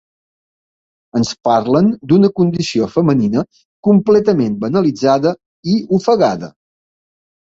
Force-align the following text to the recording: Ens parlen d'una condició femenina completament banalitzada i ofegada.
Ens 1.19 1.33
parlen 1.47 1.91
d'una 2.11 2.31
condició 2.41 2.87
femenina 2.95 3.43
completament 3.89 4.57
banalitzada 4.65 5.35
i 5.75 5.81
ofegada. 5.99 6.55